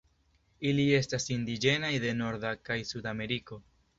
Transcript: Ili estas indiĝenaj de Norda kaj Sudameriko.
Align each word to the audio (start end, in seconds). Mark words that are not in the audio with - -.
Ili 0.69 0.85
estas 0.99 1.27
indiĝenaj 1.35 1.93
de 2.05 2.15
Norda 2.21 2.53
kaj 2.69 2.81
Sudameriko. 2.93 3.63